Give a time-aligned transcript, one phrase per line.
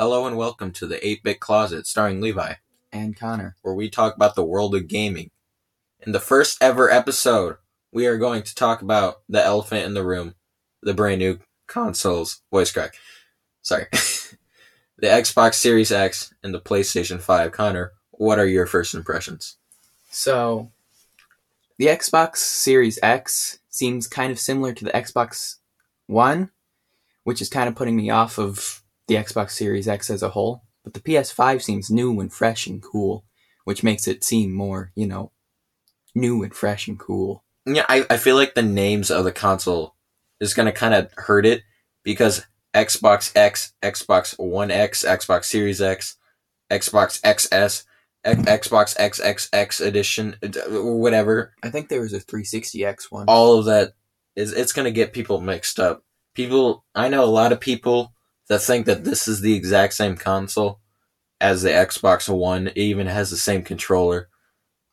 [0.00, 2.54] Hello and welcome to the 8 Bit Closet starring Levi,
[2.90, 3.56] and Connor.
[3.60, 5.30] where we talk about the world of gaming.
[6.00, 7.58] In the first ever episode,
[7.92, 10.36] we are going to talk about the elephant in the room,
[10.82, 12.94] the brand new consoles, voice crack.
[13.60, 13.88] Sorry.
[13.92, 17.52] the Xbox Series X and the PlayStation 5.
[17.52, 19.58] Connor, what are your first impressions?
[20.08, 20.72] So,
[21.76, 25.56] the Xbox Series X seems kind of similar to the Xbox
[26.06, 26.52] One,
[27.24, 30.62] which is kind of putting me off of the Xbox Series X as a whole.
[30.84, 33.24] But the PS5 seems new and fresh and cool,
[33.64, 35.32] which makes it seem more, you know,
[36.14, 37.44] new and fresh and cool.
[37.66, 39.96] Yeah, I, I feel like the names of the console
[40.40, 41.62] is going to kind of hurt it
[42.04, 46.16] because Xbox X, Xbox One X, Xbox Series X,
[46.70, 47.84] Xbox XS,
[48.24, 50.36] X- Xbox XXX edition,
[50.68, 51.52] whatever.
[51.64, 53.26] I think there was a 360X one.
[53.26, 53.92] All of that
[54.36, 56.04] is it's going to get people mixed up.
[56.34, 58.14] People, I know a lot of people
[58.50, 60.80] that think that this is the exact same console
[61.40, 62.66] as the Xbox One.
[62.66, 64.28] It even has the same controller.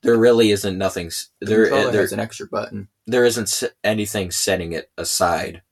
[0.04, 1.09] There really isn't nothing.
[1.42, 2.88] the There, controller there, has an extra button.
[3.08, 5.64] there isn't anything setting it aside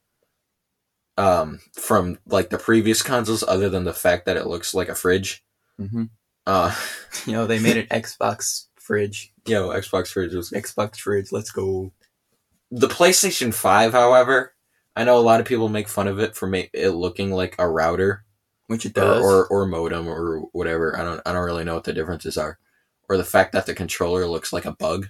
[1.18, 4.96] um from like the previous consoles other than the fact that it looks like a
[4.96, 5.46] fridge
[5.78, 6.06] hmm
[6.46, 6.76] uh
[7.26, 9.32] You know, they made an Xbox fridge.
[9.48, 11.94] yo xbox fridge was Xbox fridge, let's go.
[12.72, 14.55] the playstation 5 however
[14.96, 17.56] i know a lot of people make fun of it for ma- it looking like
[17.60, 18.24] a router
[18.68, 19.24] Which it or, does.
[19.24, 22.58] or or modem or whatever i don't i don't really know what the differences are
[23.10, 25.08] or the fact that the controller looks like a bug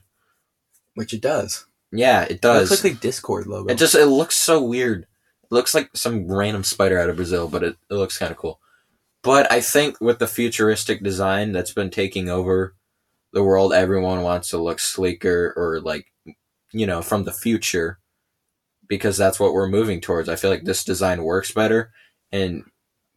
[0.95, 1.65] which it does.
[1.91, 3.71] yeah it It does looks like the Discord logo.
[3.71, 5.01] It just it looks so weird.
[5.43, 8.37] It looks like some random spider out of Brazil, but it, it looks kind of
[8.37, 8.59] cool.
[9.21, 12.75] But I think with the futuristic design that's been taking over
[13.33, 16.11] the world, everyone wants to look sleeker or like
[16.71, 17.99] you know from the future
[18.87, 20.29] because that's what we're moving towards.
[20.29, 21.91] I feel like this design works better,
[22.31, 22.63] and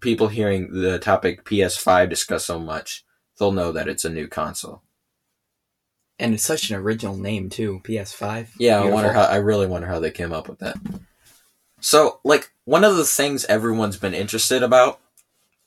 [0.01, 3.05] people hearing the topic PS5 discussed so much,
[3.39, 4.83] they'll know that it's a new console.
[6.19, 7.81] and it's such an original name too.
[7.85, 8.49] PS5.
[8.59, 9.23] Yeah, I wonder how.
[9.23, 10.77] I really wonder how they came up with that.
[11.81, 14.99] So, like, one of the things everyone's been interested about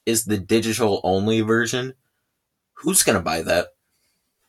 [0.06, 1.94] is the digital only version.
[2.74, 3.68] Who's gonna buy that?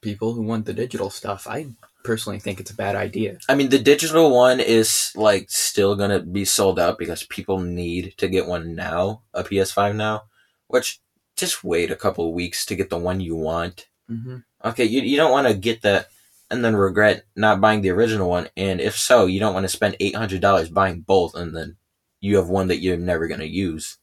[0.01, 1.47] people who want the digital stuff.
[1.47, 1.69] I
[2.05, 3.39] personally think it's a bad idea.
[3.49, 8.15] I mean, the digital one is like still gonna be sold out because people need
[8.19, 10.23] to get one now, a PS5 now.
[10.69, 11.01] Which
[11.37, 13.87] just wait a couple of weeks to get the one you want.
[14.11, 14.39] Mm-hmm.
[14.65, 16.09] Okay, you, you don't want to get that
[16.51, 18.49] and then regret not buying the original one.
[18.57, 21.77] And if so, you don't want to spend $800 buying both and then
[22.21, 23.99] you have one that you're never to use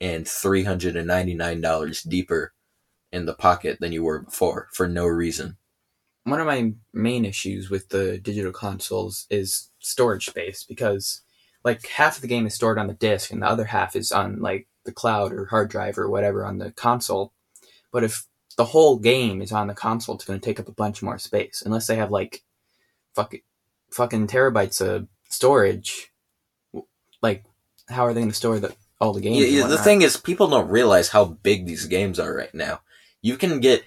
[0.00, 2.52] and $399 deeper
[3.12, 5.56] in the pocket than you were before for no reason.
[6.24, 11.22] One of my main issues with the digital consoles is storage space because,
[11.64, 14.12] like, half of the game is stored on the disc and the other half is
[14.12, 17.32] on like the cloud or hard drive or whatever on the console.
[17.90, 20.72] But if the whole game is on the console, it's going to take up a
[20.72, 22.42] bunch more space unless they have like
[23.14, 23.40] fucking
[23.90, 26.12] fucking terabytes of storage.
[27.20, 27.44] Like,
[27.88, 29.38] how are they going to store the all the games?
[29.38, 32.80] Yeah, yeah, the thing is, people don't realize how big these games are right now.
[33.20, 33.84] You can get,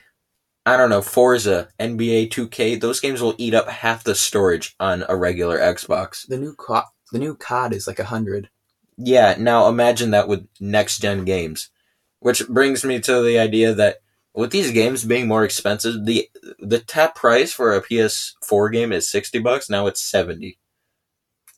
[0.65, 5.05] I don't know, Forza, NBA 2K, those games will eat up half the storage on
[5.07, 6.27] a regular Xbox.
[6.27, 6.81] the new co-
[7.11, 8.49] the new COD is like a hundred.
[8.97, 11.69] Yeah, now imagine that with next gen games.
[12.19, 13.97] Which brings me to the idea that
[14.33, 16.27] with these games being more expensive, the
[16.59, 20.57] the top price for a PS4 game is 60 bucks, now it's 70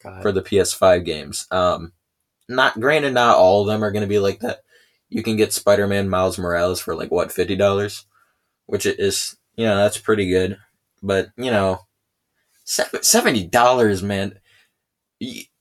[0.04, 0.22] God.
[0.22, 1.48] for the PS5 games.
[1.50, 1.94] Um
[2.50, 4.60] not granted not all of them are going to be like that.
[5.10, 8.06] You can get Spider-Man Miles Morales for like what, $50,
[8.68, 10.58] which is, you know, that's pretty good.
[11.02, 11.82] But, you know,
[12.68, 14.40] $70, man.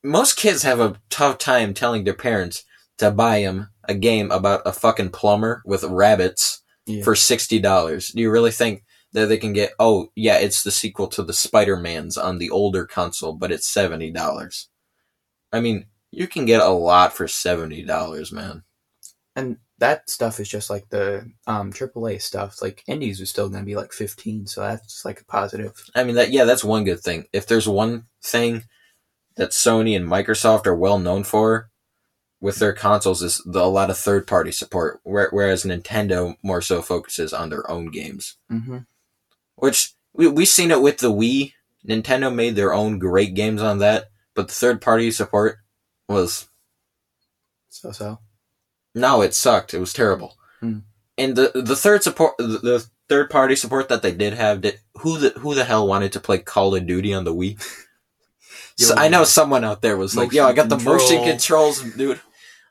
[0.04, 2.64] Most kids have a tough time telling their parents
[2.98, 7.02] to buy them a game about a fucking plumber with rabbits Yeah.
[7.02, 8.08] for sixty dollars.
[8.08, 9.72] Do you really think that they can get?
[9.78, 13.66] Oh, yeah, it's the sequel to the Spider Mans on the older console, but it's
[13.66, 14.68] seventy dollars.
[15.52, 18.62] I mean, you can get a lot for seventy dollars, man.
[19.34, 22.62] and that stuff is just like the um AAA stuff.
[22.62, 25.72] Like indies are still going to be like fifteen, so that's like a positive.
[25.94, 27.26] I mean, that yeah, that's one good thing.
[27.32, 28.64] If there's one thing
[29.36, 31.70] that Sony and Microsoft are well known for
[32.40, 36.60] with their consoles is the, a lot of third party support, where, whereas Nintendo more
[36.60, 38.36] so focuses on their own games.
[38.50, 38.78] Mm-hmm.
[39.56, 41.52] Which we we seen it with the Wii.
[41.86, 45.58] Nintendo made their own great games on that, but the third party support
[46.08, 46.48] was
[47.68, 48.18] So so.
[48.96, 49.74] No, it sucked.
[49.74, 50.36] It was terrible.
[50.60, 50.78] Hmm.
[51.18, 55.18] And the the third support, the, third party support that they did have, did who
[55.18, 57.62] the who the hell wanted to play Call of Duty on the Wii?
[58.78, 62.20] So I know someone out there was like, "Yo, I got the motion controls, dude."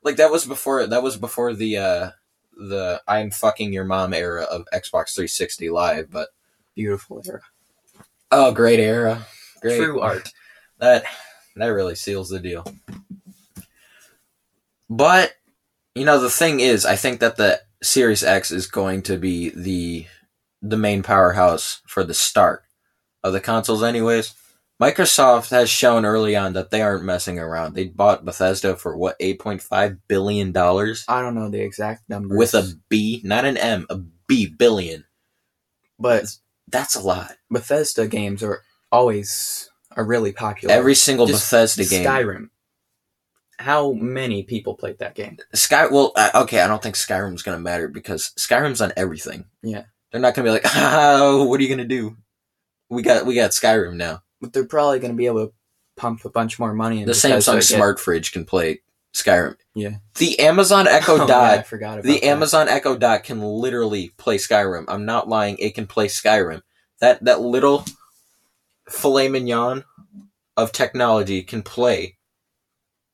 [0.04, 2.12] Like that was before that was before the uh
[2.56, 6.30] the I'm fucking your mom era of Xbox 360 Live, but
[6.76, 7.42] Beautiful era.
[8.32, 9.26] oh, great era,
[9.62, 10.30] great True art.
[10.78, 11.06] That
[11.56, 12.64] that really seals the deal.
[14.88, 15.34] But
[15.96, 19.50] you know, the thing is, I think that the Series X is going to be
[19.50, 20.06] the
[20.62, 22.64] the main powerhouse for the start
[23.24, 24.34] of the consoles, anyways.
[24.82, 27.76] Microsoft has shown early on that they aren't messing around.
[27.76, 32.10] They bought Bethesda for what eight point five billion dollars I don't know the exact
[32.10, 32.38] number.
[32.38, 35.06] with a B, not an M, a B billion.
[35.98, 36.26] but
[36.68, 37.38] That's a lot.
[37.50, 40.74] Bethesda games are always are really popular.
[40.74, 42.06] Every single Just Bethesda game.
[42.06, 42.50] Skyrim.
[43.58, 45.38] How many people played that game?
[45.54, 45.88] Sky.
[45.88, 49.46] Well, uh, okay, I don't think Skyrim's gonna matter because Skyrim's on everything.
[49.64, 49.84] Yeah.
[50.12, 52.18] they're not gonna be like, oh, what are you gonna do?
[52.90, 54.24] We got we got Skyrim now.
[54.42, 55.54] But they're probably to be able to
[55.96, 57.02] pump a bunch more money.
[57.02, 58.82] in The Samsung to get- Smart Fridge can play
[59.14, 59.56] Skyrim.
[59.74, 59.96] Yeah.
[60.16, 61.60] The Amazon Echo Oh, yeah, Dot.
[61.60, 62.26] I forgot about the that.
[62.26, 64.86] Amazon Echo Dot can literally play Skyrim.
[64.90, 65.58] I'm not lying.
[65.58, 66.62] It can play Skyrim.
[67.00, 67.86] That that little
[68.90, 69.84] filet mignon
[70.58, 72.18] of technology can play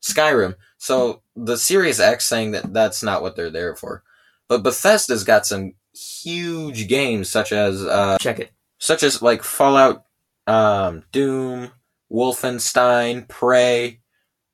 [0.01, 0.55] Skyrim.
[0.77, 4.03] So the Series X saying that that's not what they're there for.
[4.47, 8.51] But Bethesda's got some huge games such as uh, Check it.
[8.79, 10.05] such as like Fallout,
[10.47, 11.71] um, Doom,
[12.11, 14.01] Wolfenstein, Prey.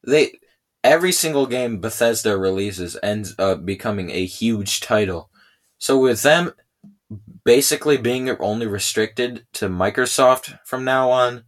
[0.05, 0.39] They
[0.83, 5.29] every single game Bethesda releases ends up becoming a huge title.
[5.77, 6.53] So with them
[7.43, 11.45] basically being only restricted to Microsoft from now on,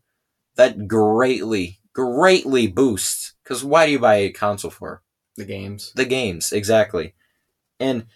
[0.55, 3.33] that greatly, greatly boosts.
[3.43, 5.01] Because why do you buy a console for?
[5.35, 5.93] The games.
[5.95, 7.13] the games exactly
[7.79, 8.07] and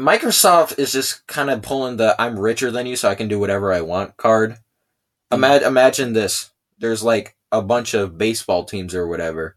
[0.00, 3.38] microsoft is just kind of pulling the i'm richer than you so i can do
[3.38, 4.56] whatever i want card
[5.30, 9.56] Ima- imagine this there's like a bunch of baseball teams or whatever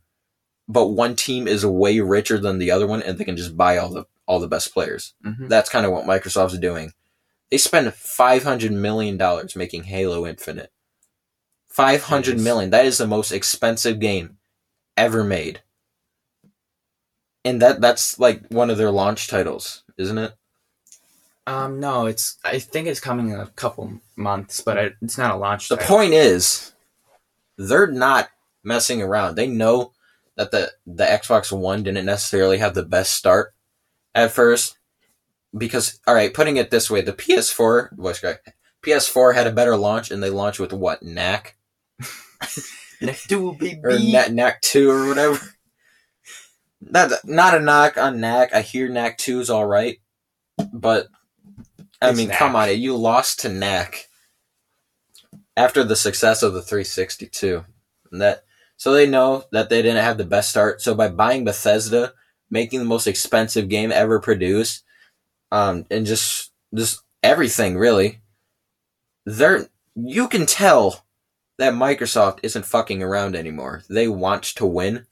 [0.68, 3.78] but one team is way richer than the other one and they can just buy
[3.78, 5.48] all the all the best players Mhm.
[5.48, 6.92] that's kind of what microsoft's doing
[7.52, 10.74] they spend 500 million dollars making halo infinite
[11.74, 12.44] 500 Nice.
[12.44, 14.38] million that is the most expensive game
[14.96, 15.62] ever made
[17.46, 20.34] and that that's like one of their launch titles, isn't it?
[21.46, 22.38] Um, no, it's.
[22.46, 25.68] I think it's coming in a couple months, but I, it's not a launch.
[25.68, 25.98] The title.
[25.98, 26.72] point is,
[27.58, 28.30] they're not
[28.64, 29.36] messing around.
[29.36, 29.92] They know
[30.38, 33.54] that the the Xbox One didn't necessarily have the best start
[34.16, 34.78] at first,
[35.58, 39.76] because all right, putting it this way, the PS4 voice crack, PS4 had a better
[39.76, 41.58] launch, and they launched with what Knack
[43.02, 45.40] Next two will be or Knack, Knack Two or whatever.
[46.82, 48.54] Not not a knock on Knack.
[48.54, 50.00] I hear Knack Two is all right,
[50.74, 51.08] but
[52.02, 52.38] I It's mean, Knack.
[52.40, 54.08] come on, you lost to Knack
[55.56, 57.64] after the success of the 362.
[58.12, 58.44] And that
[58.78, 60.82] so they know that they didn't have the best start.
[60.82, 62.14] So by buying Bethesda,
[62.50, 64.84] making the most expensive game ever produced,
[65.52, 68.20] um, and just just everything really,
[69.26, 71.06] they're you can tell
[71.58, 73.84] that Microsoft isn't fucking around anymore.
[73.90, 75.06] They want to win.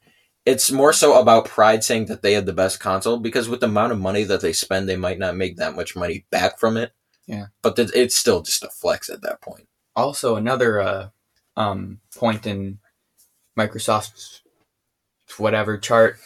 [0.45, 3.67] It's more so about pride saying that they have the best console because with the
[3.67, 6.77] amount of money that they spend, they might not make that much money back from
[6.77, 6.93] it.
[7.27, 7.47] Yeah.
[7.61, 9.67] But th- it's still just a flex at that point.
[9.95, 11.09] Also, another uh,
[11.55, 12.79] um, point in
[13.57, 14.41] Microsoft's
[15.38, 16.17] whatever chart,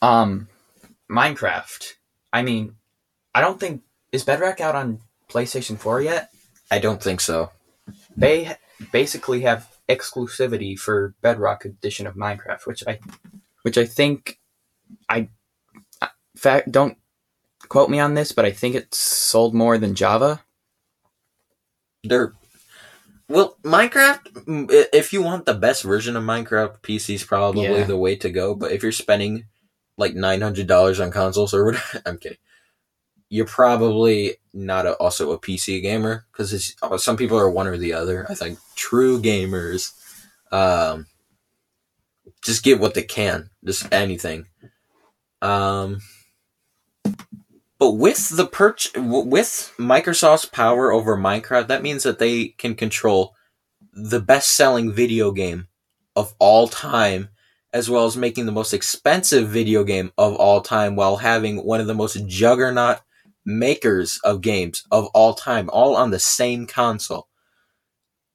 [0.00, 0.48] um,
[1.10, 1.92] Minecraft.
[2.32, 2.76] I mean,
[3.34, 6.30] I don't think is Bedrock out on PlayStation Four yet.
[6.70, 7.50] I don't think so.
[8.16, 8.56] They
[8.90, 12.98] basically have exclusivity for Bedrock edition of Minecraft, which I,
[13.62, 14.38] which I think,
[15.08, 15.28] I,
[16.36, 16.96] fact don't
[17.68, 20.42] quote me on this, but I think it's sold more than Java.
[22.04, 22.32] They're
[23.28, 24.90] well, Minecraft.
[24.92, 27.84] If you want the best version of Minecraft, PC is probably Yeah.
[27.84, 28.54] the way to go.
[28.54, 29.44] But if you're spending
[29.96, 32.38] like nine hundred dollars on consoles or whatever, I'm kidding.
[33.32, 37.94] You're probably not a, also a PC gamer because some people are one or the
[37.94, 38.26] other.
[38.28, 39.92] I think true gamers
[40.52, 41.06] um,
[42.44, 44.48] just get what they can, just anything.
[45.40, 46.00] Um,
[47.78, 53.34] but with the perch, with Microsoft's power over Minecraft, that means that they can control
[53.94, 55.68] the best-selling video game
[56.14, 57.30] of all time,
[57.72, 61.80] as well as making the most expensive video game of all time, while having one
[61.80, 63.00] of the most juggernaut
[63.44, 67.28] makers of games of all time, all on the same console.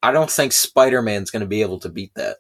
[0.03, 2.37] I don't think Spider-Man's going to be able to beat that.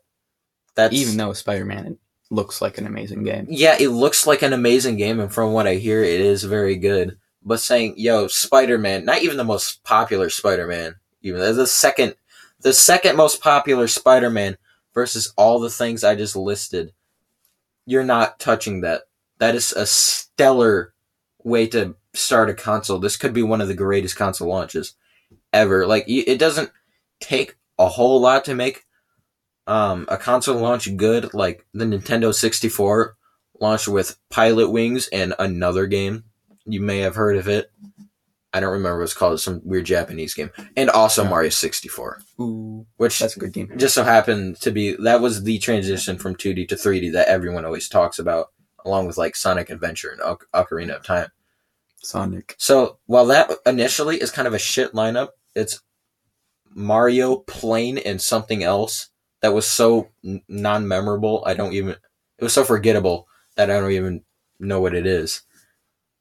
[0.75, 1.97] That's Even though Spider Man
[2.29, 3.47] looks like an amazing game.
[3.49, 6.75] yeah, it looks like an amazing game, and from what I hear, it is very
[6.75, 7.17] good.
[7.43, 12.15] But saying, "Yo, Spider Man," not even the most popular Spider Man, even the second,
[12.59, 14.57] the second most popular Spider Man
[14.93, 16.93] versus all the things I just listed,
[17.85, 19.03] you're not touching that.
[19.39, 20.93] That is a stellar
[21.47, 22.99] way to start a console.
[22.99, 24.95] This could be one of the greatest console launches
[25.53, 25.85] ever.
[25.87, 26.71] Like it doesn't
[27.19, 28.83] take a whole lot to make
[29.65, 31.33] um, a console launch good.
[31.33, 33.15] Like the Nintendo 64
[33.59, 36.23] launched with Pilot Wings and another game.
[36.65, 37.71] You may have heard of it.
[38.53, 39.33] I don't remember what it's called.
[39.33, 41.29] It's some weird Japanese game, and also Yeah.
[41.29, 43.71] Mario 64, Ooh, which that's a good game.
[43.77, 47.65] just so happened to be that was the transition from 2D to 3D that everyone
[47.65, 48.47] always talks about,
[48.85, 51.27] along with like Sonic Adventure and Oc- Ocarina of Time.
[52.01, 52.55] Sonic.
[52.57, 55.81] So while that initially is kind of a shit lineup, it's
[56.69, 59.09] Mario, Plane, and something else
[59.41, 61.43] that was so n- non-memorable.
[61.45, 61.95] I don't even.
[62.37, 64.23] It was so forgettable that I don't even
[64.59, 65.41] know what it is.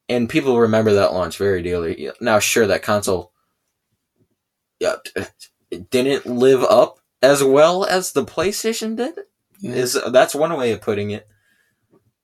[0.09, 2.11] And people remember that launch very dearly.
[2.21, 3.33] Now, sure, that console,
[4.79, 4.97] yeah,
[5.71, 9.19] it didn't live up as well as the PlayStation did.
[9.59, 9.73] Yeah.
[9.73, 11.27] Is that's one way of putting it.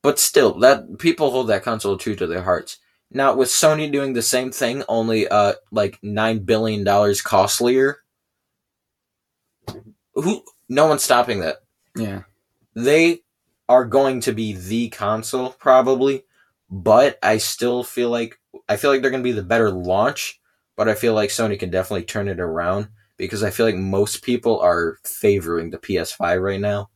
[0.03, 2.79] But still, that people hold that console true to their hearts.
[3.15, 7.99] Now with Sony doing the same thing, only uh like nine billion dollars costlier.
[10.15, 10.43] Who?
[10.69, 11.57] No one's stopping that.
[11.97, 12.23] yeah.
[12.75, 13.21] They
[13.69, 16.25] are going to be the console probably,
[16.71, 18.39] but I still feel like
[18.69, 20.41] I feel like they're going to be the better launch.
[20.77, 22.89] But I feel like Sony can definitely turn it around
[23.19, 26.89] because I feel like most people are favoring the PS5 right now.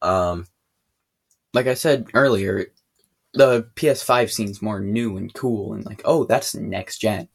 [0.00, 0.46] Um,
[1.52, 2.66] Like I said earlier,
[3.34, 7.28] the PS5 seems more new and cool and like, oh, that's next gen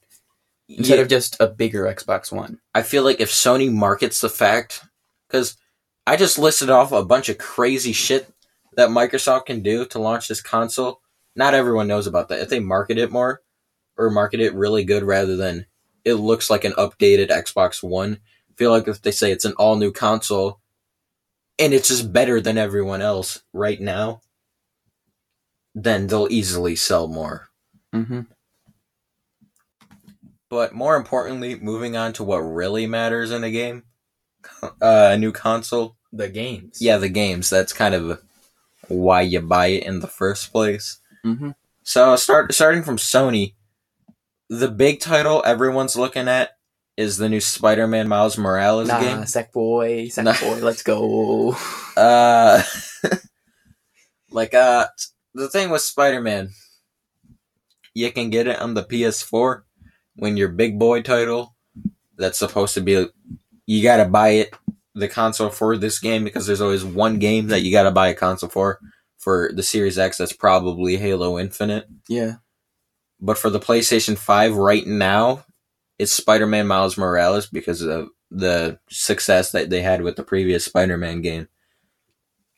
[0.67, 1.01] instead yeah.
[1.01, 2.59] of just a bigger Xbox One.
[2.73, 4.83] I feel like if Sony markets the fact,
[5.27, 5.57] because
[6.07, 8.31] I just listed off a bunch of crazy shit
[8.75, 11.01] that Microsoft can do to launch this console.
[11.35, 12.39] Not everyone knows about that.
[12.39, 13.41] If they market it more,
[13.97, 15.65] or market it really good rather than
[16.05, 19.53] it looks like an updated Xbox One, I feel like if they say it's an
[19.57, 20.59] all new console
[21.57, 24.21] and it's just better than everyone else right now,
[25.83, 27.50] then they'll easily sell more.
[27.93, 28.21] Mm-hmm.
[30.50, 33.83] But more importantly, moving on to what really matters in a game,
[34.63, 35.95] uh, a new console.
[36.12, 36.77] The games.
[36.81, 37.50] Yeah, the games.
[37.50, 38.21] That's kind of
[38.88, 41.00] why you buy it in the first place.
[41.24, 41.51] Mm-hmm.
[41.83, 43.53] So start starting from Sony,
[44.50, 46.57] the big title everyone's looking at
[46.98, 49.17] is the new Spider-Man Miles Morales Nah, game.
[49.19, 50.33] Sackboy, Nah.
[50.33, 51.55] Sackboy, let's go.
[51.98, 52.63] Uh,
[54.31, 54.88] like uh,
[55.33, 56.50] the thing with Spider-Man,
[57.93, 59.63] you can get it on the PS4
[60.15, 61.55] when your big boy title
[62.17, 63.07] that's supposed to be
[63.65, 64.53] you gotta buy it
[64.95, 68.13] the console for this game because there's always one game that you gotta buy a
[68.13, 68.79] console for
[69.17, 71.88] for the Series X that's probably Halo Infinite.
[72.07, 72.36] Yeah.
[73.19, 75.45] But for the PlayStation 5 right now,
[75.98, 81.21] it's Spider-Man Miles Morales because of the success that they had with the previous Spider-Man
[81.21, 81.50] game.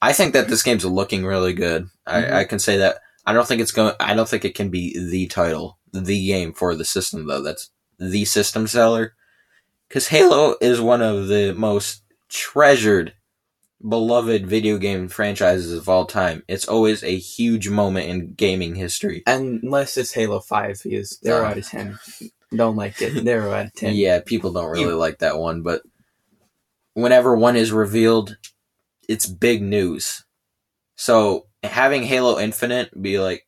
[0.02, 1.84] I think that this game's looking really good.
[1.84, 1.90] Mhm.
[2.34, 3.00] I, I can say that.
[3.26, 3.94] I don't think it's going.
[4.00, 7.42] I don't think it can be the title, the game for the system though.
[7.42, 9.14] That's the system seller.
[9.88, 13.14] Because Halo is one of the most treasured,
[13.88, 16.44] beloved video game franchises of all time.
[16.48, 19.22] It's always a huge moment in gaming history.
[19.28, 21.46] Unless it's Halo 5, because they're Oh.
[21.46, 22.00] out of 10.
[22.56, 23.24] Don't like it.
[23.26, 23.94] They're out of 10.
[23.96, 25.82] Yeah, people don't really like that one, but
[26.94, 28.38] whenever one is revealed,
[29.12, 30.24] it's big news.
[30.96, 33.46] So having Halo Infinite be like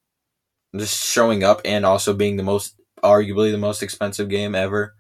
[0.75, 4.93] just showing up and also being the most arguably the most expensive game ever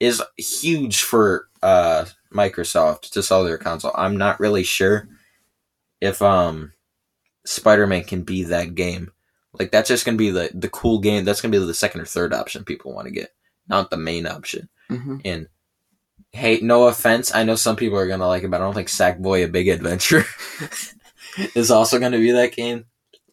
[0.00, 3.92] is huge for uh Microsoft to sell their console.
[3.94, 5.06] I'm not really sure
[6.00, 6.72] if um
[7.44, 9.12] Spider-Man can be that game.
[9.52, 11.26] Like that's just gonna be the the cool game.
[11.26, 13.34] That's gonna be the second or third option people want to get,
[13.68, 14.70] not the main option.
[14.90, 15.18] Mm-hmm.
[15.26, 15.48] And
[16.32, 18.88] hey, no offense, I know some people are gonna like it, but I don't think
[18.88, 20.24] Sackboy: A Big Adventure
[21.54, 22.86] is also gonna be that game.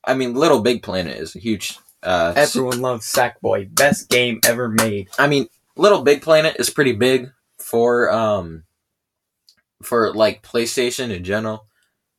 [0.04, 1.78] I mean, Little Big Planet is a huge.
[2.04, 3.74] Uh, Everyone loves Sackboy.
[3.74, 5.10] Best game ever made.
[5.18, 8.64] I mean, Little Big Planet is pretty big for um
[9.82, 11.68] for like PlayStation in general.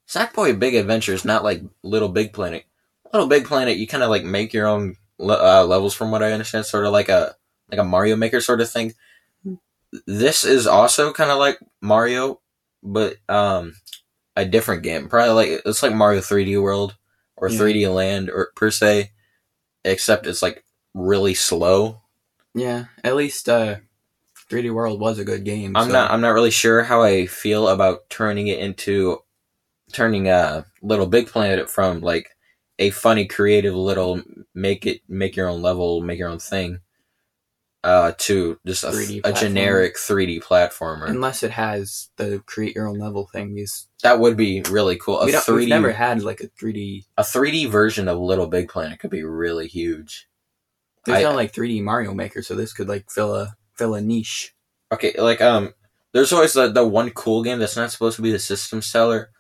[0.09, 2.64] Sackboy A Big Adventure is not like Little Big Planet.
[3.12, 6.33] Little Big Planet, you kind of like make your own uh, levels, from what I
[6.33, 7.35] understand, sort of like a
[7.71, 8.92] like a Mario Maker sort of thing.
[10.06, 12.40] This is also kind of like Mario,
[12.82, 13.74] but um
[14.36, 15.08] a different game.
[15.08, 16.96] Probably like it's like Mario 3D World
[17.36, 17.58] or Yeah.
[17.58, 19.12] 3D Land or per se,
[19.84, 22.00] except it's like really slow.
[22.54, 23.76] Yeah, at least uh,
[24.50, 25.76] 3D World was a good game.
[25.76, 26.10] I'm so- not.
[26.10, 29.18] I'm not really sure how I feel about turning it into
[29.92, 32.30] turning a Little Big Planet from like
[32.78, 34.22] a funny, creative little
[34.54, 36.80] make it make your own level, make your own thing,
[37.87, 41.09] uh, to just a, 3D a generic 3D platformer.
[41.09, 43.55] Unless it has the create your own level thing.
[43.55, 45.21] Because that would be really cool.
[45.21, 47.05] A we 3D, we've never had like a 3D.
[47.16, 50.26] a 3D version of Little Big Planet could be really huge.
[51.05, 54.00] There's I- no like 3D Mario Maker, so this could like fill a fill a
[54.00, 54.52] niche.
[54.90, 55.73] Okay, like um,
[56.12, 59.31] there's always the the one cool game that's not supposed to be the system seller,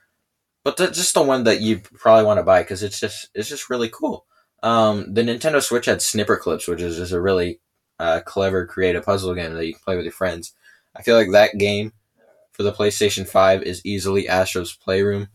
[0.62, 3.48] but the, just the one that you probably want to buy because it's just it's
[3.48, 4.24] just really cool.
[4.62, 7.60] Um, the Nintendo Switch had Snipperclips, which is just a really
[7.98, 10.54] uh, clever, creative puzzle game that you can play with your friends.
[10.94, 11.92] I feel like that game
[12.52, 15.28] for the PlayStation Five is easily Astro's Playroom.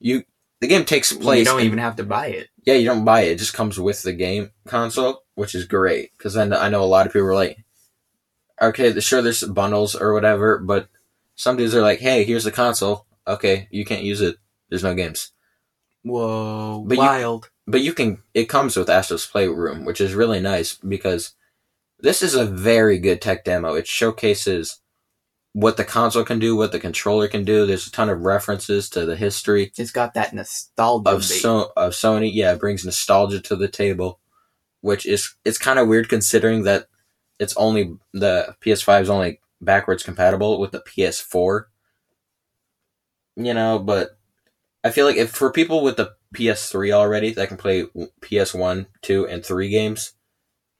[0.00, 0.22] You
[0.60, 1.40] the game takes place.
[1.40, 2.48] you don't in- even have to buy it.
[2.64, 6.10] yeah, you don't buy it; it just comes with the game console, which is great.
[6.16, 7.58] Because then I know a lot of people are like,
[8.60, 10.88] okay, sure, there's bundles or whatever, but
[11.36, 13.06] some dudes are like, hey, here's the console.
[13.26, 14.36] Okay, you can't use it.
[14.68, 15.32] There's no games,
[16.02, 17.50] Whoa, But you- wild!
[17.66, 18.22] but you can.
[18.34, 21.34] It comes with Astro's Playroom, which is really nice because
[22.00, 23.74] this is a very good tech demo.
[23.74, 24.80] It showcases
[25.52, 27.66] what the console can do, what the controller can do.
[27.66, 31.10] There's a ton of references to the history it's got that nostalgia.
[31.10, 32.30] of so of Sony.
[32.32, 34.20] Yeah, it brings nostalgia to the table,
[34.80, 36.86] which is it's kind of weird considering that
[37.38, 41.64] it's only the PS5 is only backwards compatible with the PS4.
[43.36, 44.18] You know, but
[44.84, 47.86] I feel like if for people with the PS3 already that can play
[48.20, 50.12] PS1, 2, and 3 games,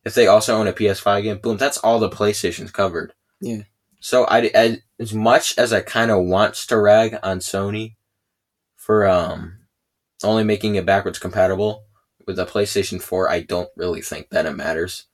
[0.09, 3.13] if they also own a PS5 game, boom, that's all the PlayStation's covered.
[3.41, 3.63] Yeah.
[4.01, 7.95] So I, I as much as I kind of wants to rag on Sony
[8.77, 9.59] for um
[10.25, 11.85] only making it backwards compatible
[12.27, 15.05] with the PlayStation 4, I don't really think that it matters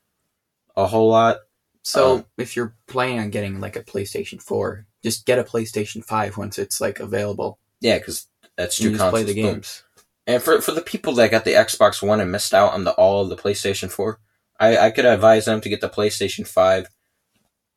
[0.76, 1.38] a whole lot.
[1.82, 6.04] So Um, if you're planning on getting like a PlayStation 4, just get a PlayStation
[6.04, 7.58] 5 once it's like available.
[7.80, 9.26] Yeah, because that's two just play consoles.
[9.34, 9.52] the boom.
[9.54, 9.82] games.
[10.26, 12.92] And for for the people that got the Xbox One and missed out on the
[12.92, 14.20] all of the PlayStation Four,
[14.60, 16.88] I, I could advise them to get the PlayStation Five,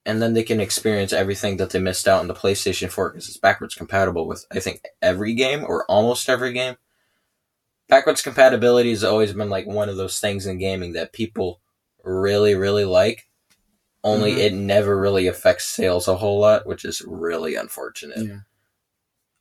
[0.05, 3.27] and then they can experience everything that they missed out on the PlayStation Four because
[3.27, 6.75] it's backwards compatible with I think every game or almost every game.
[7.89, 11.61] Backwards compatibility has always been like one of those things in gaming that people
[12.03, 13.27] really really like.
[14.03, 14.37] Only Mhm.
[14.37, 18.39] it never really affects sales a whole lot, which is really unfortunate Yeah.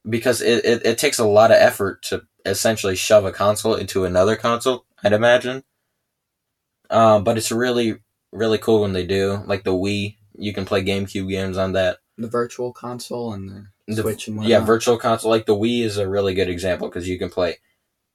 [0.08, 4.04] because it, it, it takes a lot of effort to essentially shove a console into
[4.04, 5.64] another console, I'd imagine.
[6.90, 7.96] Um, but it's really,
[8.32, 9.42] really cool when they do.
[9.46, 11.98] Like the Wii, you can play GameCube games on that.
[12.18, 16.08] The virtual console and the, Switch and Yeah, virtual console, like the Wii is a
[16.08, 17.58] really good example because you can play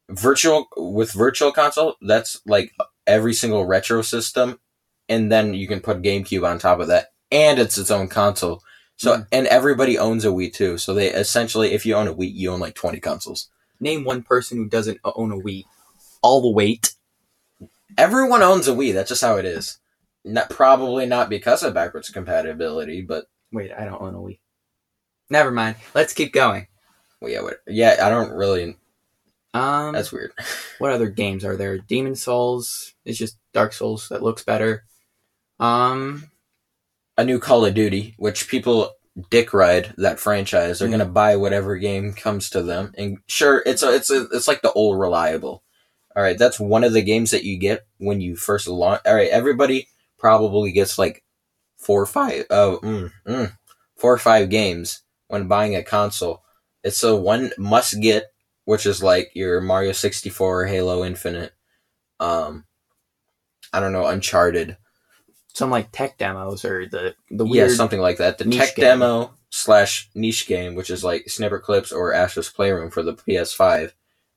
[0.09, 1.95] virtual with virtual console.
[2.01, 2.71] That's like
[3.07, 4.59] every single retro system,
[5.07, 8.61] and then you can put GameCube on top of that, and it's its own console.
[8.97, 9.27] So, Mhm.
[9.31, 10.77] and everybody owns a Wii too.
[10.77, 13.49] So they essentially, if you own a Wii, you own like twenty consoles.
[13.79, 15.63] Name one person who doesn't own a Wii.
[16.21, 16.93] All the weight.
[17.97, 18.93] Everyone owns a Wii.
[18.93, 19.79] That's just how it is.
[20.23, 24.39] Not probably not because of backwards compatibility, but Wait, I don't own a Wii.
[25.29, 25.75] Never mind.
[25.93, 26.67] Let's keep going.
[27.19, 27.97] well, yeah, what, yeah.
[28.01, 28.77] I don't really.
[29.53, 30.31] Um, That's weird.
[30.79, 31.77] what other games are there?
[31.77, 32.93] Demon Souls.
[33.03, 34.85] It's just Dark Souls that looks better.
[35.59, 36.31] Um,
[37.17, 38.91] a new Call of Duty, which people
[39.29, 40.79] dick ride that franchise.
[40.79, 40.97] They're Yeah.
[40.99, 44.61] gonna buy whatever game comes to them, and sure, it's a, it's a, it's like
[44.61, 45.63] the old reliable.
[46.15, 49.01] All right, that's one of the games that you get when you first launch.
[49.05, 51.23] All right, everybody probably gets like
[51.77, 53.57] four or five, oh, mm, mm,
[53.95, 56.43] four or five games when buying a console.
[56.83, 58.31] It's a one must get,
[58.65, 61.53] which is like your Mario sixty four, Halo Infinite,
[62.19, 62.65] um,
[63.71, 64.77] I don't know, Uncharted,
[65.53, 68.37] some like tech demos or the the yeah, something like that.
[68.37, 68.83] The tech game.
[68.83, 73.91] demo slash niche game, which is like Snipperclips or Astro's Playroom for the PS5.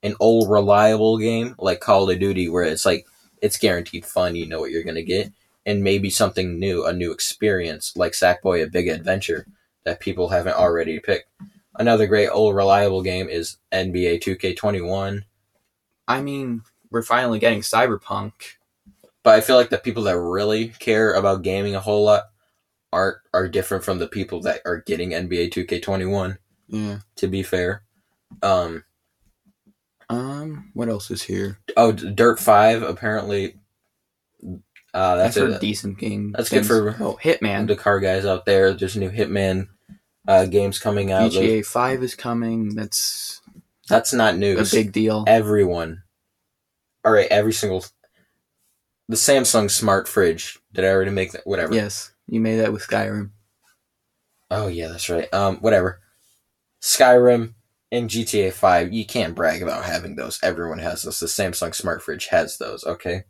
[0.05, 3.07] An old reliable game like Call of Duty, where it's like
[3.43, 4.37] it's guaranteed fun.
[4.37, 5.33] You know what you're gonna get,
[5.67, 9.47] and maybe something new, a new experience like Sackboy: A Big Adventure
[9.85, 11.29] that people haven't already picked.
[11.77, 15.25] Another great old reliable game is NBA 2K21.
[16.07, 18.33] I mean, we're finally getting Cyberpunk.
[19.25, 22.25] But I feel like the people that really care about gaming a whole lot
[22.93, 26.39] aren't are different from the people that are getting NBA 2K21.
[26.69, 27.01] Yeah.
[27.17, 27.83] to be fair.
[28.43, 28.85] Um,
[30.09, 31.59] Um, what else is here?
[31.77, 33.57] oh, Dirt Five apparently.
[34.93, 36.33] Uh, That's that's a decent game.
[36.37, 37.67] That's good for- oh Hitman.
[37.67, 38.73] the car guys out there.
[38.75, 39.67] There's new Hitman
[40.29, 41.33] uh, games coming out.
[41.33, 42.75] Those- GTA Five is coming.
[42.77, 43.41] That's
[43.89, 44.73] that's not news.
[44.73, 45.25] a big deal.
[45.27, 46.03] Everyone,
[47.05, 47.85] all right, every single.
[49.09, 50.59] The Samsung smart fridge.
[50.73, 51.47] Did I already make that?
[51.47, 51.75] Whatever.
[51.75, 53.31] Yes, you made that with Skyrim.
[54.51, 55.33] Oh yeah, that's right.
[55.35, 56.01] Um, whatever.
[56.81, 57.55] Skyrim
[57.95, 58.93] and GTA Five.
[58.93, 60.39] You can't brag about having those.
[60.43, 61.21] Everyone has those.
[61.21, 62.85] The Samsung smart fridge has those.
[62.85, 63.25] Okay.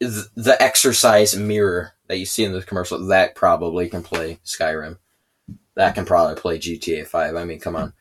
[0.00, 4.98] The exercise mirror that you see in the commercial, that probably can play Skyrim.
[5.74, 7.34] That can probably play GTA Five.
[7.34, 7.92] I mean, come on.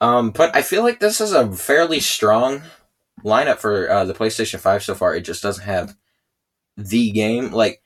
[0.00, 2.62] Um, but I feel like this is a fairly strong
[3.24, 5.14] lineup for uh, the PlayStation Five so far.
[5.14, 5.96] It just doesn't have
[6.76, 7.82] the game like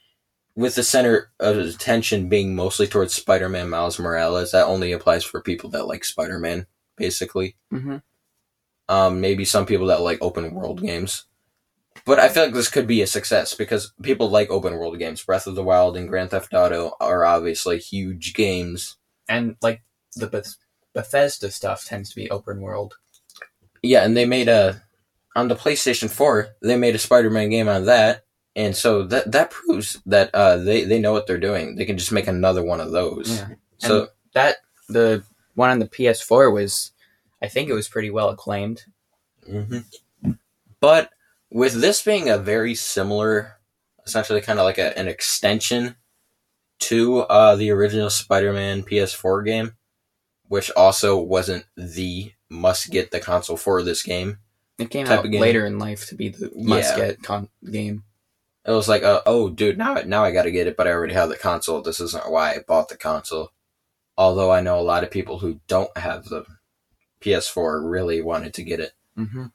[0.55, 4.53] with the center of attention being mostly towards Spider-Man Miles Morales.
[4.53, 7.57] That only applies for people that like Spider-Man, basically.
[7.73, 7.97] Mm-hmm.
[8.89, 11.27] Um, maybe some people that like open world games.
[12.05, 15.25] But I feel like this could be a success because people like open world games.
[15.25, 18.97] Breath of the Wild and Grand Theft Auto are obviously huge games.
[19.29, 19.83] And like
[20.17, 20.57] the Beth-
[20.95, 22.95] Bethesda stuff tends to be open world.
[23.83, 24.83] Yeah, and they made a
[25.35, 28.25] on the PlayStation 4, they made a Spider-Man game on that.
[28.55, 31.77] And so that that proves that uh, they they know what they're doing.
[31.77, 33.39] They can just make another one of those.
[33.39, 33.49] Yeah.
[33.79, 34.57] So And that
[34.89, 36.93] the one on the PS4 was,
[37.43, 38.85] I think it was pretty well acclaimed.
[39.49, 39.79] hmm
[40.81, 41.11] But
[41.51, 43.59] with this being a very similar,
[44.07, 45.97] essentially kind of like a, an extension
[46.81, 49.77] to uh, the original Spider-Man PS4 game,
[50.49, 54.39] which also wasn't the must get the console for this game.
[54.79, 57.07] It came out later in life to be the must Yeah.
[57.07, 58.05] get con- game.
[58.65, 60.93] It was like, uh, oh, dude, now now I got to get it, but I
[60.93, 61.83] already have the console.
[61.83, 63.51] This isn't why I bought the console.
[64.17, 66.45] Although I know a lot of people who don't have the
[67.21, 68.93] PS4 really wanted to get it.
[69.19, 69.47] Mm-hmm.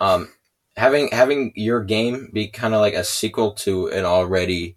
[0.00, 0.28] um
[0.76, 4.76] having having your game be kind of like a sequel to an already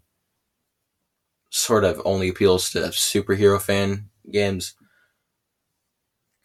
[1.49, 4.73] sort of only appeals to superhero fan games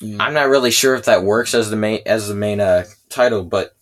[0.00, 0.16] Yeah.
[0.20, 3.44] i'm not really sure if that works as the main as the main uh title
[3.44, 3.76] but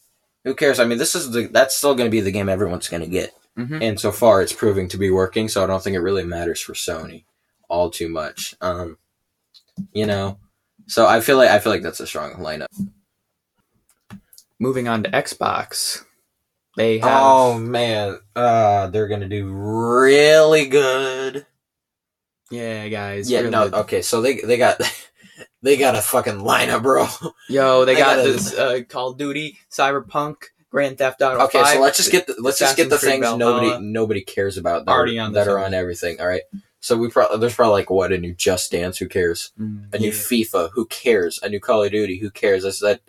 [0.47, 2.89] who cares i mean this is the that's still going to be the game everyone's
[2.89, 3.83] going to get Mhm.
[3.83, 6.61] and so far it's proving to be working so i don't think it really matters
[6.61, 7.25] for sony
[7.69, 8.97] all too much um
[9.93, 10.39] you know
[10.87, 12.67] so i feel like i feel like that's a strong lineup
[14.59, 16.03] Moving on to Xbox,
[16.79, 21.45] they have Oh man, uh, they're gonna do really good.
[22.51, 23.31] yeah guys.
[23.31, 23.75] Yeah, really no, good.
[23.81, 24.81] okay, so they they got
[25.67, 27.07] they got a fucking lineup, bro.
[27.49, 30.37] Yo, they got gotta- this uh, Call of Duty, Cyberpunk,
[30.71, 31.45] Grand Theft Auto.
[31.45, 33.81] Okay, 5, so let's just get the, let's just get the Creed things nobody Valhalla.
[33.83, 36.21] nobody cares about that, Already are, on that are on everything.
[36.21, 36.43] All right,
[36.81, 39.53] so we probably there's probably like what a new Just Dance, who cares?
[39.61, 40.13] Mm, A new yeah.
[40.13, 41.39] FIFA, who cares?
[41.43, 42.63] A new Call of Duty, who cares?
[42.63, 43.01] That's that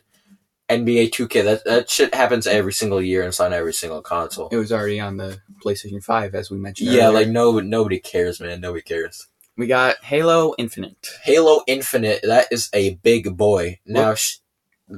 [0.70, 1.44] NBA 2K.
[1.44, 4.50] That that shit happens every single year and it's on every single console.
[4.50, 6.90] It was already on the PlayStation Five, as we mentioned.
[6.92, 7.20] Yeah, earlier.
[7.20, 8.60] like no nobody cares, man.
[8.62, 9.28] Nobody cares.
[9.58, 10.96] We got Halo Infinite.
[11.24, 13.80] Halo Infinite, that is a big boy.
[13.86, 14.38] Now, sh-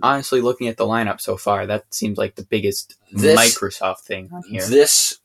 [0.04, 4.30] Honestly, looking at the lineup so far, that seems like the biggest This- Microsoft thing
[4.32, 4.63] on here.
[4.67, 5.17] this,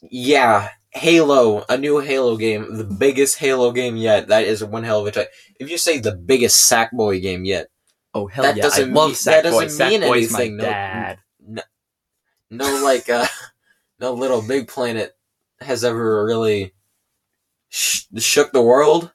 [0.00, 4.28] yeah, Halo, a new Halo game, the biggest Halo game yet.
[4.28, 5.30] That is one hell of a title.
[5.58, 7.68] If you say the biggest Sackboy game yet,
[8.14, 8.62] oh hell that yeah!
[8.62, 9.50] doesn't I mean- love that Sackboy.
[9.64, 10.64] doesn't mean Sackboy's my anything, no.
[10.64, 11.18] dad.
[12.50, 13.26] no, like, uh,
[14.00, 15.14] no Little Big Planet
[15.60, 16.72] has ever really
[17.70, 19.12] sh- shook the world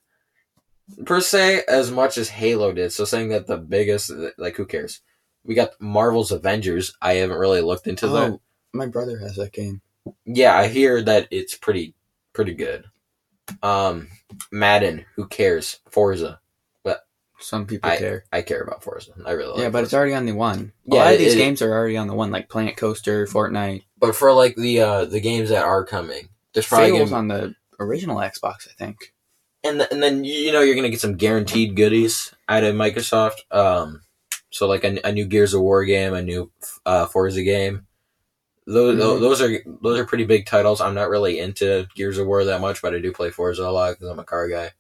[1.06, 2.91] per se as much as Halo did.
[2.91, 5.02] So saying that the biggest, like, who cares?
[5.44, 6.96] We got Marvel's Avengers.
[7.02, 8.32] I haven't really looked into that.
[8.32, 8.41] Oh,
[8.74, 9.82] my brother has that game.
[10.26, 11.94] Yeah, I hear that it's pretty
[12.34, 12.86] pretty good.
[13.63, 14.08] Um
[14.52, 15.80] Madden, who cares?
[15.89, 16.39] Forza.
[16.84, 17.06] But
[17.39, 18.26] some people care.
[18.34, 19.12] I care about Forza.
[19.26, 20.74] I really like Yeah, but it's already on the one.
[20.86, 23.26] Yeah, a lot of these it- games are already on the one, like Planet Coaster,
[23.28, 23.84] Fortnite.
[24.00, 27.28] But for like the uh the games that are coming, there's probably Fable's gonna, on
[27.28, 29.14] the original Xbox, I think.
[29.64, 33.40] and th- and then you know you're gonna get some guaranteed goodies out of Microsoft.
[33.52, 34.02] Um,
[34.52, 36.52] so like a, a new Gears of War game, a new
[36.86, 37.88] uh, Forza game.
[38.68, 39.20] Those Mhm.
[39.20, 40.82] those are those are pretty big titles.
[40.82, 43.70] I'm not really into Gears of War that much, but I do play Forza a
[43.72, 44.72] lot because I'm a car guy.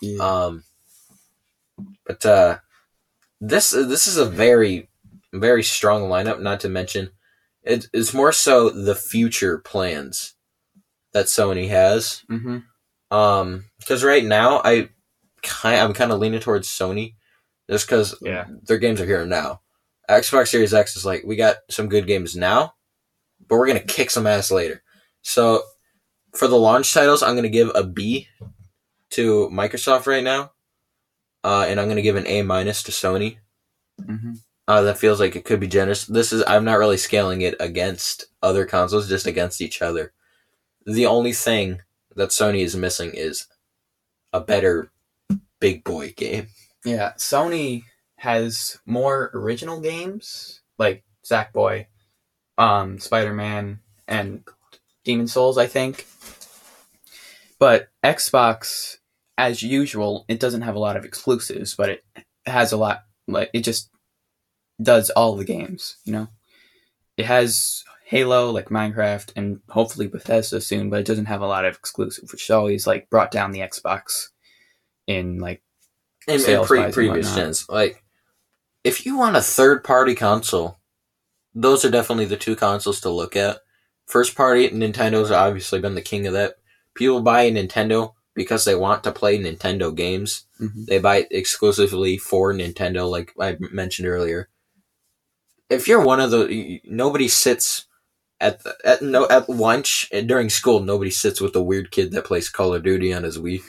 [0.00, 0.18] Yeah.
[0.24, 0.64] Um,
[2.06, 2.58] but uh,
[3.40, 4.88] this this is a very
[5.32, 6.40] very strong lineup.
[6.40, 7.10] Not to mention,
[7.62, 10.34] it, it's more so the future plans
[11.12, 12.22] that Sony has.
[12.30, 12.58] mm-hmm.
[13.12, 14.88] Um, because right now I
[15.42, 17.14] kind I'm kind of leaning towards Sony,
[17.68, 18.46] just because Yeah.
[18.62, 19.62] their games are here now.
[20.08, 22.74] Xbox Series X is like we got some good games now,
[23.48, 24.82] but we're gonna kick some ass later.
[25.22, 25.62] So
[26.34, 28.28] for the launch titles, I'm gonna give a B
[29.10, 30.52] to Microsoft right now,
[31.42, 33.38] uh, and I'm gonna give an A minus to Sony.
[34.00, 34.34] Mm-hmm.
[34.68, 36.04] Uh, that feels like it could be generous.
[36.06, 40.12] This is I'm not really scaling it against other consoles, just against each other.
[40.86, 41.82] The only thing
[42.16, 43.46] that Sony is missing is
[44.32, 44.90] a better
[45.60, 46.48] big boy game.
[46.84, 47.84] Yeah, Sony
[48.16, 51.86] has more original games like Sackboy,
[52.58, 54.44] um, Spider Man, and
[55.04, 56.06] Demon Souls, I think.
[57.58, 58.96] But Xbox,
[59.36, 62.04] as usual, it doesn't have a lot of exclusives, but it
[62.46, 63.04] has a lot.
[63.28, 63.90] Like it just
[64.82, 65.96] does all the games.
[66.04, 66.28] You know,
[67.16, 71.64] it has Halo, like Minecraft, and hopefully Bethesda soon, but it doesn't have a lot
[71.64, 74.30] of exclusive, which always like brought down the Xbox
[75.06, 75.62] in like
[76.26, 77.68] in, in pre- previous gens.
[77.68, 78.02] Like,
[78.82, 80.80] if you want a third party console,
[81.54, 83.60] those are definitely the two consoles to look at.
[84.08, 86.56] First party, Nintendo's obviously been the king of that.
[86.96, 90.46] People buy a Nintendo because they want to play Nintendo games.
[90.60, 90.86] Mhm.
[90.86, 94.48] They buy it exclusively for Nintendo, like I mentioned earlier.
[95.68, 97.86] If you're one of the, nobody sits
[98.40, 100.80] at the, at no at lunch and during school.
[100.80, 103.62] Nobody sits with the weird kid that plays Call of Duty on his Wii.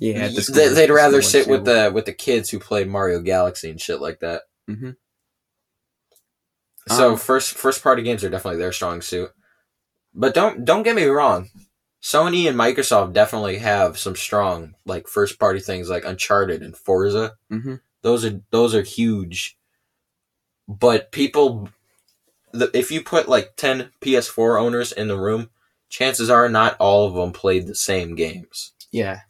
[0.00, 2.88] yeah, the They, school- they'd rather school sit with the with the kids who played
[2.88, 4.42] Mario Galaxy and shit like that.
[4.68, 4.96] Mhm.
[6.88, 9.30] So Um, first first party games are definitely their strong suit.
[10.14, 11.48] But don't don't get me wrong.
[12.02, 17.36] Sony and Microsoft definitely have some strong like first party things like Uncharted and Forza.
[17.52, 17.80] Mhm.
[18.02, 19.58] Those are those are huge.
[20.66, 21.68] But people
[22.52, 25.50] the, if you put like 10 PS4 owners in the room,
[25.88, 28.72] chances are not all of them played the same games.
[28.92, 29.20] yeah,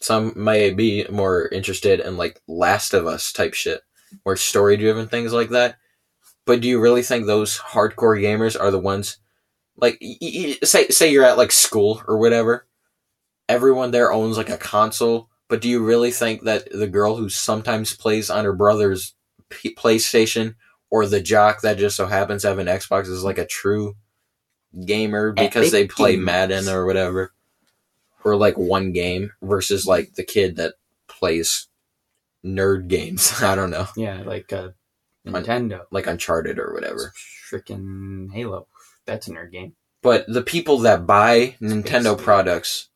[0.00, 3.82] Some may be more interested in like Last of Us type shit,
[4.24, 5.76] more story driven things like that.
[6.46, 9.18] But do you really think those hardcore gamers are the ones
[9.76, 12.66] like y- y- say say you're at like school or whatever?
[13.48, 17.28] Everyone there owns like a console, but do you really think that the girl who
[17.28, 19.14] sometimes plays on her brother's
[19.48, 20.54] P- PlayStation
[20.90, 23.96] or the jock that just so happens to have an Xbox is like a true
[24.84, 26.24] gamer because they play gamers.
[26.24, 27.32] Madden or whatever?
[28.22, 30.74] or like one game versus like the kid that
[31.08, 31.68] plays
[32.44, 33.32] nerd games.
[33.42, 34.70] I don't know, yeah, like uh,
[35.26, 37.12] Nintendo, like Uncharted or whatever.
[37.50, 38.66] freaking Halo.
[39.06, 39.74] That's a nerd game.
[40.02, 42.88] But the people that buy Nintendo products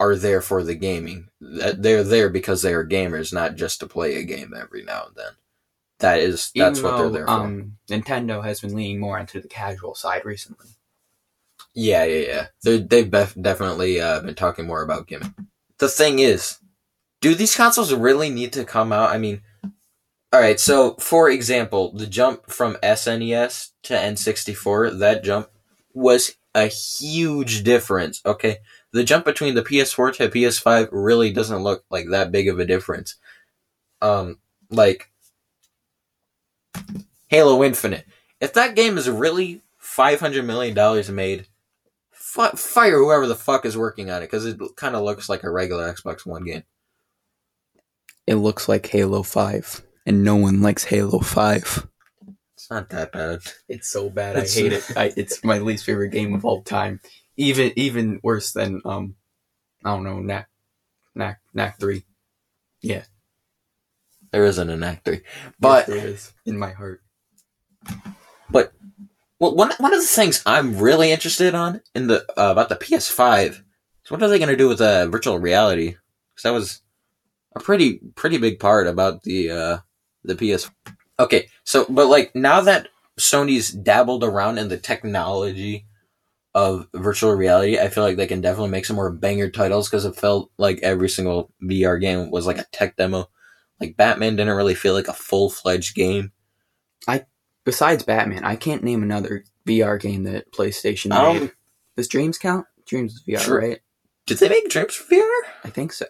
[0.00, 1.28] are there for the gaming.
[1.40, 5.06] That- They're there because they are gamers, not just to play a game every now
[5.08, 5.32] and then.
[6.02, 7.32] That is that's Even what they're there for.
[7.32, 10.66] Um, Nintendo has been leaning more into the casual side recently.
[11.74, 12.46] Yeah, yeah, yeah.
[12.62, 15.30] They're, they've bef- definitely uh, been talking more about gimmick.
[15.78, 16.58] The thing is,
[17.20, 19.10] do these consoles really need to come out?
[19.10, 19.42] I mean,
[20.32, 20.58] all right.
[20.58, 25.50] So, for example, the jump from SNES to N64, that jump
[25.94, 28.20] was a huge difference.
[28.26, 28.58] Okay,
[28.92, 32.66] the jump between the PS4 to PS5 really doesn't look like that big of a
[32.66, 33.14] difference.
[34.00, 34.38] Um,
[34.68, 35.11] like
[37.28, 38.04] Halo Infinite.
[38.40, 41.46] If that game is really five hundred million dollars made,
[42.10, 45.42] fi- fire whoever the fuck is working on it because it kind of looks like
[45.44, 46.64] a regular Xbox One game.
[48.26, 51.86] It looks like Halo Five, and no one likes Halo Five.
[52.54, 53.40] It's not that bad.
[53.68, 54.36] It's so bad.
[54.36, 54.84] It's- I hate it.
[54.96, 57.00] I, it's my least favorite game of all time.
[57.36, 59.16] Even even worse than um,
[59.84, 60.48] I don't know, Knack,
[61.14, 62.04] Knack, Knack Three.
[64.32, 65.22] There isn't an actor,
[65.60, 67.02] but Yes, there is in my heart.
[68.50, 68.72] But
[69.38, 72.76] well, one one of the things I'm really interested on in the uh, about the
[72.76, 73.62] PS5
[74.04, 75.96] is what are they going to do with uh, virtual reality?
[76.34, 76.80] Because that was
[77.54, 79.78] a pretty pretty big part about the uh,
[80.24, 80.70] the PS.
[81.18, 85.86] Okay, so but like now that Sony's dabbled around in the technology
[86.54, 90.04] of virtual reality, I feel like they can definitely make some more banger titles because
[90.04, 93.28] it felt like every single VR game was like a tech demo.
[93.82, 96.32] Like Batman didn't really feel like a full fledged game.
[97.08, 97.26] I
[97.64, 101.42] Besides Batman, I can't name another VR game that PlayStation made.
[101.42, 101.52] Um,
[101.96, 102.66] Does Dreams count?
[102.86, 103.58] Dreams is VR, Sure.
[103.58, 103.80] right?
[104.26, 105.40] did they make Dreams for VR?
[105.64, 106.06] I think so.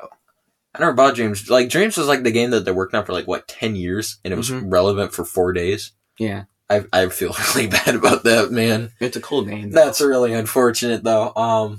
[0.75, 1.49] I never bought Dreams.
[1.51, 4.19] Like Dreams was like the game that they worked on for like what ten years,
[4.25, 4.71] and it was Mhm.
[4.73, 5.93] relevant for four days.
[6.19, 8.93] Yeah, I I feel really bad about that, man.
[9.01, 9.71] it's a cool game.
[9.71, 9.85] though.
[9.85, 11.35] That's really unfortunate, though.
[11.35, 11.79] Um,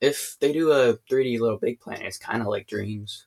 [0.00, 3.26] if they do a 3D Little Big Planet, it's kind of like Dreams.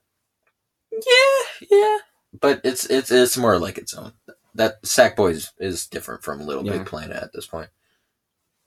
[1.07, 1.97] Yeah, yeah,
[2.39, 4.13] but it's it's it's more like its own.
[4.55, 6.79] That Sackboy is, is different from Little Yeah.
[6.79, 7.69] Big Planet at this point.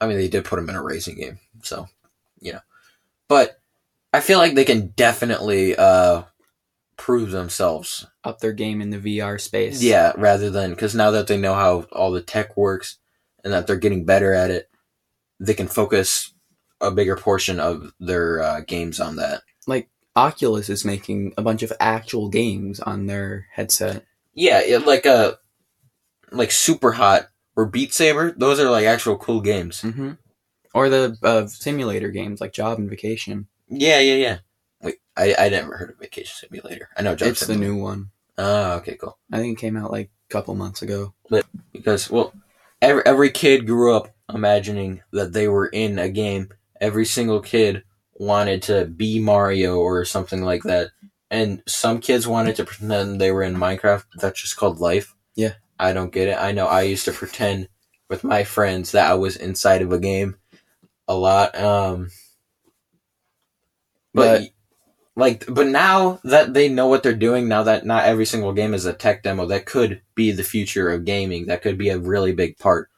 [0.00, 1.88] I mean, they did put him in a racing game, so
[2.40, 2.60] you know.
[3.28, 3.60] But
[4.12, 6.22] I feel like they can definitely uh
[6.96, 9.82] prove themselves Up their game in the VR space.
[9.82, 12.98] Yeah, rather than because now that they know how all the tech works
[13.42, 14.70] and that they're getting better at it,
[15.40, 16.32] they can focus
[16.80, 19.42] a bigger portion of their uh, games on that.
[20.14, 24.04] Oculus is making a bunch of actual games on their headset.
[24.34, 25.38] Yeah, it, like a
[26.30, 28.32] like Super Hot or Beat Saber.
[28.32, 29.82] Those are like actual cool games.
[29.82, 30.12] Mm-hmm.
[30.74, 33.46] Or the uh, simulator games like Job and Vacation.
[33.68, 34.38] Yeah, yeah, yeah.
[34.82, 36.88] Wait, I I never heard of Vacation Simulator.
[36.96, 38.10] I know Job it's the new one.
[38.38, 39.18] Oh, okay, cool.
[39.30, 41.14] I think it came out like a couple months ago.
[41.72, 42.32] because well
[42.80, 46.48] every, every kid grew up imagining that they were in a game
[46.80, 47.84] every single kid
[48.22, 50.90] wanted to be mario or something like that
[51.30, 55.54] and some kids wanted to pretend they were in minecraft that's just called life Yeah.
[55.78, 57.68] i don't get it i know i used to pretend
[58.12, 60.36] with my friends that I was inside of a game
[61.08, 61.58] a lot.
[61.58, 62.10] Um,
[64.12, 64.42] but
[65.16, 68.74] like, but now that they know what they're doing, now that not every single game
[68.74, 71.46] is a tech demo, that could be the future of gaming.
[71.46, 72.90] That could be a really big part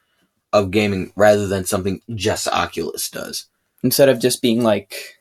[0.53, 3.47] of gaming rather than something just Oculus does.
[3.85, 5.20] Instead of just being like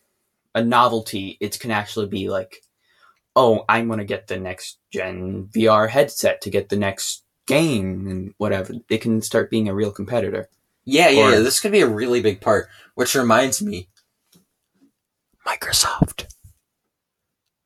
[0.56, 2.64] a novelty, it can actually be like,
[3.36, 8.34] oh, I'm gonna get the next gen VR headset to get the next game and
[8.38, 8.74] whatever.
[8.90, 10.50] It can start being a real competitor.
[10.86, 12.70] Yeah, yeah, Or- yeah, this could be a really big part.
[12.96, 13.90] Which reminds me,
[15.46, 16.26] Microsoft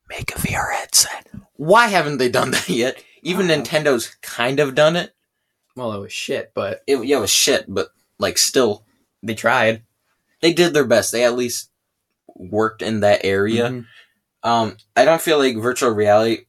[0.10, 1.28] make a VR headset.
[1.54, 3.04] Why haven't they done that yet?
[3.22, 5.14] Even Nintendo's kind of done it.
[5.76, 8.84] Well, it was shit, but It yeah, it was shit, but like still,
[9.22, 9.84] they tried.
[10.42, 11.12] They did their best.
[11.12, 11.70] They at least
[12.36, 13.70] worked in that area.
[13.70, 13.86] Mhm.
[14.44, 16.46] Um, I don't feel like virtual reality.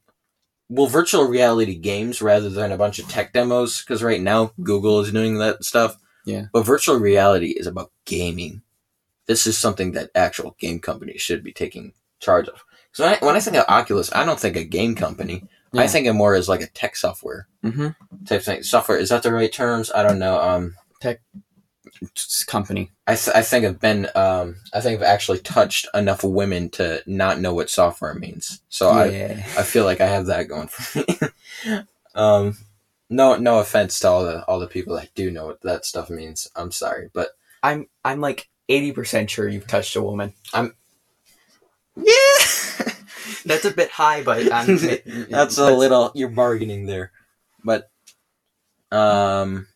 [0.69, 4.99] Well, virtual reality games rather than a bunch of tech demos, because right now Google
[4.99, 5.97] is doing that stuff.
[6.25, 6.45] Yeah.
[6.53, 8.61] But virtual reality is about gaming.
[9.25, 12.63] This is something that actual game companies should be taking charge of.
[12.91, 15.43] So when I, when I think of Oculus, I don't think a game company.
[15.73, 17.95] I think of more as like a tech software Mhm.
[18.27, 18.63] type thing.
[18.63, 19.91] Software is that the right terms?
[19.93, 20.39] I don't know.
[20.41, 21.19] Um, It's
[22.47, 22.91] company.
[23.07, 27.01] I, th- I think I've been um, I think I've actually touched enough women to
[27.05, 28.61] not know what software means.
[28.69, 29.45] So I yeah.
[29.57, 31.81] I feel like I have that going for me.
[32.15, 32.57] um,
[33.09, 36.09] no, no offense to all the all the people that do know what that stuff
[36.09, 36.49] means.
[36.55, 37.29] I'm sorry, but
[37.63, 40.33] I'm I'm like eighty percent sure you've touched a woman.
[40.53, 40.75] I'm
[41.95, 42.45] yeah,
[43.45, 44.77] That's a bit high, but I'm,
[45.29, 47.11] that's a little you're bargaining there.
[47.63, 47.89] But
[48.91, 49.67] um,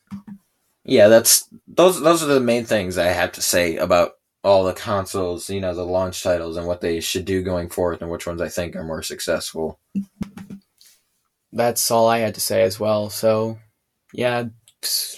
[0.85, 4.73] yeah, that's those those are the main things I have to say about all the
[4.73, 5.49] consoles.
[5.49, 8.41] You know, the launch titles and what they should do going forward, and which ones
[8.41, 9.79] I think are more successful.
[11.51, 13.09] That's all I had to say as well.
[13.09, 13.59] So,
[14.13, 14.45] yeah,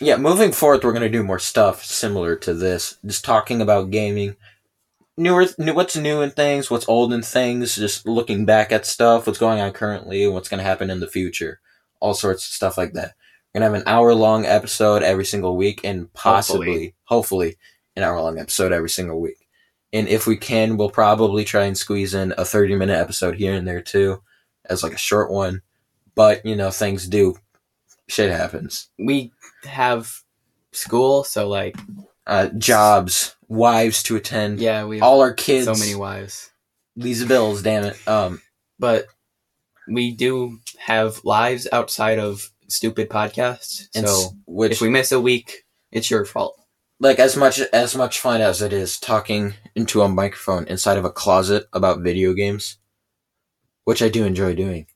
[0.01, 2.97] Yeah, moving forward, we're gonna do more stuff similar to this.
[3.06, 4.36] Just talking about gaming,
[5.17, 7.75] newer, new, what's new in things, what's old in things.
[7.75, 11.08] Just looking back at stuff, what's going on currently, and what's gonna happen in the
[11.08, 11.60] future.
[11.99, 13.15] All sorts of stuff like that.
[13.56, 17.56] We're gonna have an hour long episode every single week, and possibly, hopefully,
[17.96, 19.48] an hour long episode every single week.
[19.94, 23.54] And if we can, we'll probably try and squeeze in a thirty minute episode here
[23.54, 24.22] and there too,
[24.65, 25.62] as like a short one.
[26.15, 27.38] But you know, things do,
[28.10, 28.89] shit happens.
[29.00, 29.32] we
[29.63, 30.12] have
[30.74, 31.78] school, so like,
[32.28, 36.52] uh, jobs, wives to attend, yeah, we all our kids, so many wives.
[36.98, 37.63] these bills.
[37.63, 38.06] Damn it.
[38.06, 38.41] Um,
[38.80, 39.06] But
[39.88, 43.88] we do have lives outside of stupid podcast.
[43.95, 46.60] and So which if we miss a week, it's your fault.
[46.99, 51.06] like as much as much fun as it is talking into a microphone inside of
[51.06, 52.78] a closet about video games,
[53.84, 54.88] which I do enjoy doing.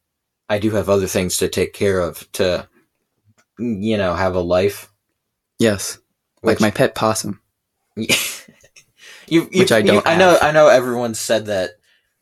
[0.49, 2.67] I do have other things to take care of to,
[3.60, 4.91] you know, have a life.
[5.60, 5.99] Yes,
[6.41, 7.41] Which, like my pet possum.
[7.95, 8.08] you,
[9.27, 10.38] you, Which I don't I know.
[10.41, 10.67] I know.
[10.67, 11.71] Everyone said that.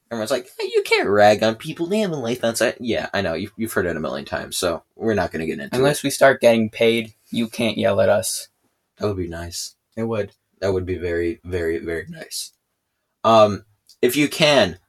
[0.10, 1.86] Everyone's like, "Hey, you can't rag on people.
[1.86, 2.78] They have a life outside.
[2.80, 3.34] Yeah, I know.
[3.34, 4.58] You've, you've heard it a million times.
[4.58, 5.78] So we're not going to get into it.
[5.78, 8.48] Unless we start getting paid, you can't yell at us.
[8.98, 9.76] That would be nice.
[9.96, 10.32] It would.
[10.60, 12.54] That would be very, very, very nice.
[13.24, 13.66] Um,
[14.02, 14.80] if you can,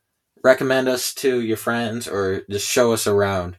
[0.43, 3.59] recommend us to your friends or just show us around.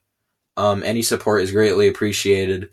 [0.58, 2.70] Um, any support is greatly appreciated.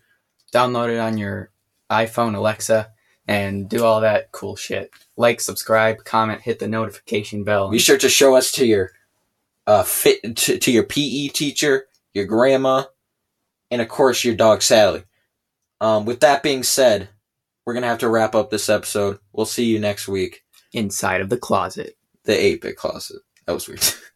[0.53, 1.51] Download it on your
[1.90, 2.92] iPhone, Alexa,
[3.28, 4.90] and do all that cool shit.
[5.16, 7.70] Like, subscribe, comment, hit the notification bell.
[7.70, 8.92] Be sure to show us to your
[9.66, 12.84] uh, fit to, to your PE teacher, your grandma,
[13.70, 15.04] and of course your dog Sally.
[15.80, 17.08] Um, with that being said,
[17.64, 19.18] we're gonna have to wrap up this episode.
[19.32, 20.44] We'll see you next week.
[20.72, 21.96] Inside of the closet.
[22.24, 23.22] The eight bit closet.
[23.46, 23.84] That was weird.